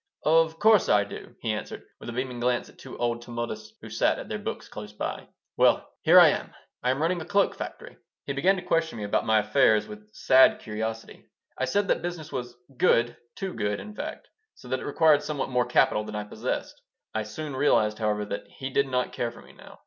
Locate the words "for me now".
19.29-19.77